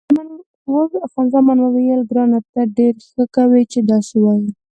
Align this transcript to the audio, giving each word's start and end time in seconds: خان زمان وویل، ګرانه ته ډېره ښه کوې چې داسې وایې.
خان 1.11 1.25
زمان 1.33 1.57
وویل، 1.61 2.01
ګرانه 2.09 2.39
ته 2.53 2.61
ډېره 2.75 3.01
ښه 3.09 3.23
کوې 3.35 3.61
چې 3.71 3.79
داسې 3.89 4.15
وایې. 4.21 4.49